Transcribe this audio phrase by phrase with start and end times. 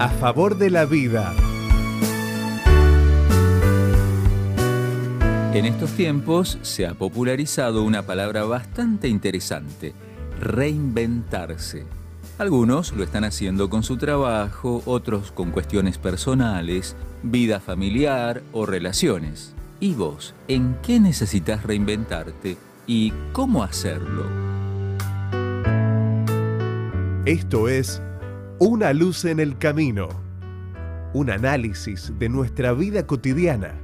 [0.00, 1.34] A favor de la vida.
[5.52, 9.94] En estos tiempos se ha popularizado una palabra bastante interesante,
[10.38, 11.84] reinventarse.
[12.38, 16.94] Algunos lo están haciendo con su trabajo, otros con cuestiones personales,
[17.24, 19.52] vida familiar o relaciones.
[19.80, 22.56] ¿Y vos, en qué necesitas reinventarte
[22.86, 24.26] y cómo hacerlo?
[27.24, 28.00] Esto es
[28.60, 30.08] Una luz en el camino.
[31.14, 33.80] Un análisis de nuestra vida cotidiana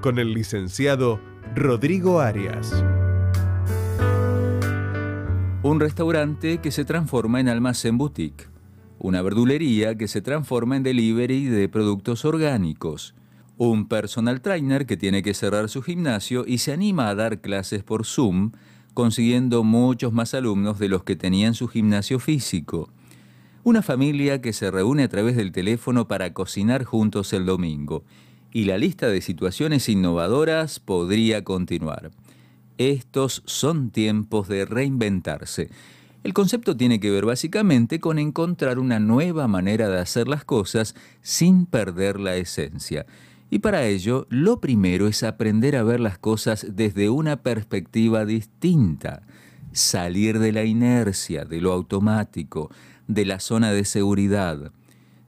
[0.00, 1.20] con el licenciado
[1.54, 2.82] Rodrigo Arias.
[5.62, 8.46] Un restaurante que se transforma en almacén boutique.
[8.98, 13.14] Una verdulería que se transforma en delivery de productos orgánicos.
[13.58, 17.84] Un personal trainer que tiene que cerrar su gimnasio y se anima a dar clases
[17.84, 18.52] por Zoom,
[18.94, 22.88] consiguiendo muchos más alumnos de los que tenían su gimnasio físico.
[23.66, 28.04] Una familia que se reúne a través del teléfono para cocinar juntos el domingo.
[28.52, 32.12] Y la lista de situaciones innovadoras podría continuar.
[32.78, 35.68] Estos son tiempos de reinventarse.
[36.22, 40.94] El concepto tiene que ver básicamente con encontrar una nueva manera de hacer las cosas
[41.20, 43.04] sin perder la esencia.
[43.50, 49.22] Y para ello, lo primero es aprender a ver las cosas desde una perspectiva distinta,
[49.72, 52.70] salir de la inercia, de lo automático,
[53.08, 54.72] de la zona de seguridad.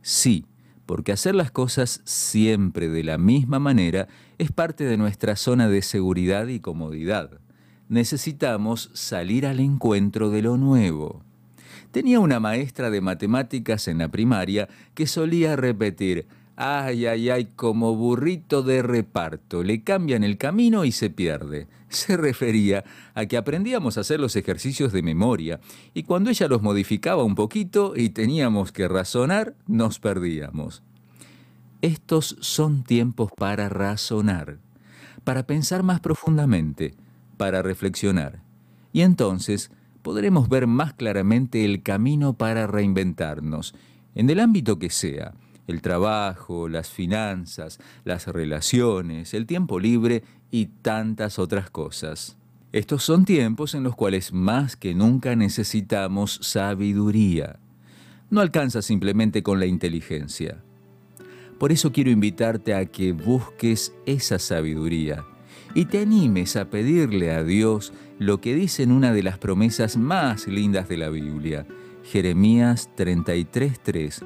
[0.03, 0.47] Sí,
[0.87, 5.83] porque hacer las cosas siempre de la misma manera es parte de nuestra zona de
[5.83, 7.41] seguridad y comodidad.
[7.89, 11.23] Necesitamos salir al encuentro de lo nuevo.
[11.91, 16.27] Tenía una maestra de matemáticas en la primaria que solía repetir,
[16.61, 21.69] ay, ay, ay, como burrito de reparto, le cambian el camino y se pierde.
[21.89, 25.59] Se refería a que aprendíamos a hacer los ejercicios de memoria
[25.95, 30.83] y cuando ella los modificaba un poquito y teníamos que razonar, nos perdíamos.
[31.81, 34.59] Estos son tiempos para razonar,
[35.25, 36.95] para pensar más profundamente,
[37.39, 38.43] para reflexionar.
[38.93, 39.71] Y entonces
[40.03, 43.75] podremos ver más claramente el camino para reinventarnos,
[44.15, 45.33] en el ámbito que sea,
[45.69, 52.37] el trabajo, las finanzas, las relaciones, el tiempo libre y tantas otras cosas.
[52.73, 57.61] Estos son tiempos en los cuales más que nunca necesitamos sabiduría.
[58.31, 60.63] No alcanza simplemente con la inteligencia.
[61.59, 65.25] Por eso quiero invitarte a que busques esa sabiduría
[65.75, 69.97] y te animes a pedirle a Dios lo que dice en una de las promesas
[69.97, 71.67] más lindas de la Biblia,
[72.05, 74.25] Jeremías 33:3.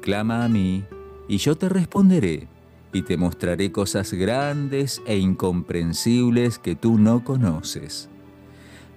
[0.00, 0.84] Clama a mí
[1.28, 2.48] y yo te responderé
[2.92, 8.08] y te mostraré cosas grandes e incomprensibles que tú no conoces.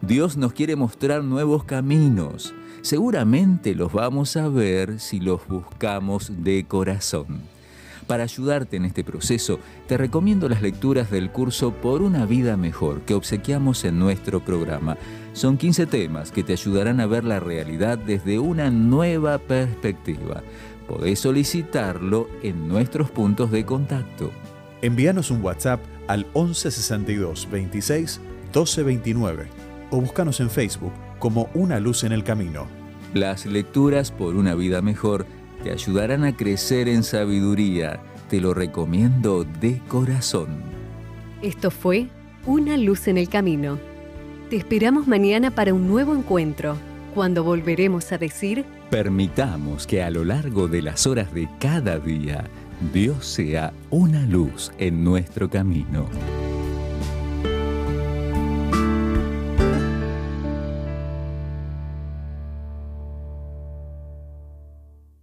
[0.02, 2.54] Dios nos quiere mostrar nuevos caminos.
[2.82, 7.53] Seguramente los vamos a ver si los buscamos de corazón.
[8.08, 13.02] Para ayudarte en este proceso, te recomiendo las lecturas del curso Por una vida mejor
[13.02, 14.98] que obsequiamos en nuestro programa.
[15.34, 20.44] Son 15 temas que te ayudarán a ver la realidad desde una nueva perspectiva.
[20.88, 24.32] Podés solicitarlo en nuestros puntos de contacto.
[24.82, 28.20] Envíanos un WhatsApp al 1162 26
[28.54, 29.48] 1229
[29.92, 32.68] o búscanos en Facebook como Una Luz en el Camino.
[33.14, 35.26] Las lecturas por una vida mejor
[35.64, 38.02] te ayudarán a crecer en sabiduría.
[38.30, 40.62] Te lo recomiendo de corazón.
[41.42, 42.08] Esto fue
[42.46, 43.80] Una Luz en el Camino.
[44.50, 46.78] Te esperamos mañana para un nuevo encuentro,
[47.14, 48.66] cuando volveremos a decir...
[48.90, 52.44] Permitamos que a lo largo de las horas de cada día,
[52.94, 56.08] Dios sea una luz en nuestro camino.